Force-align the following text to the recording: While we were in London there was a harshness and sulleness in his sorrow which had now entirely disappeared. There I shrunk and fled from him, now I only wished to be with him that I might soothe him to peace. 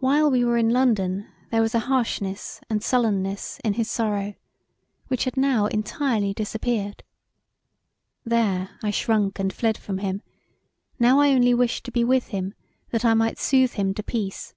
While 0.00 0.32
we 0.32 0.44
were 0.44 0.56
in 0.58 0.70
London 0.70 1.28
there 1.52 1.60
was 1.62 1.76
a 1.76 1.86
harshness 1.86 2.60
and 2.68 2.82
sulleness 2.82 3.60
in 3.62 3.74
his 3.74 3.88
sorrow 3.88 4.34
which 5.06 5.26
had 5.26 5.36
now 5.36 5.66
entirely 5.66 6.34
disappeared. 6.34 7.04
There 8.24 8.70
I 8.82 8.90
shrunk 8.90 9.38
and 9.38 9.52
fled 9.52 9.78
from 9.78 9.98
him, 9.98 10.22
now 10.98 11.20
I 11.20 11.34
only 11.34 11.54
wished 11.54 11.84
to 11.84 11.92
be 11.92 12.02
with 12.02 12.26
him 12.34 12.54
that 12.90 13.04
I 13.04 13.14
might 13.14 13.38
soothe 13.38 13.74
him 13.74 13.94
to 13.94 14.02
peace. 14.02 14.54